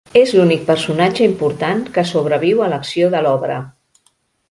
És 0.19 0.29
l'únic 0.37 0.63
personatge 0.69 1.27
important 1.29 1.85
que 1.99 2.07
sobreviu 2.15 2.65
a 2.65 2.73
l'acció 2.75 3.15
de 3.17 3.25
l'obra. 3.27 3.63